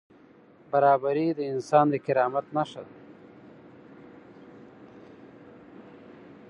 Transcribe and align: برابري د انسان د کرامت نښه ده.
برابري 0.71 1.27
د 1.35 1.39
انسان 1.53 1.85
د 1.91 1.95
کرامت 2.05 2.45
نښه 2.55 2.81
ده. 2.87 2.95